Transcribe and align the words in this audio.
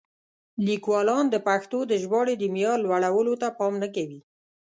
لیکوالان 0.65 1.25
د 1.29 1.35
پښتو 1.47 1.79
د 1.87 1.93
ژباړې 2.01 2.35
د 2.37 2.43
معیار 2.53 2.77
لوړولو 2.81 3.33
ته 3.41 3.47
پام 3.59 3.73
نه 3.83 3.87
کوي. 3.95 4.19